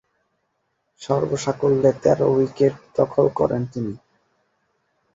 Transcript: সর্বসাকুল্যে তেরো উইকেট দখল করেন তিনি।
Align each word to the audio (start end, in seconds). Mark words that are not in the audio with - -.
সর্বসাকুল্যে 1.01 1.91
তেরো 2.03 2.27
উইকেট 2.35 2.73
দখল 2.97 3.25
করেন 3.39 3.61
তিনি। 3.73 3.93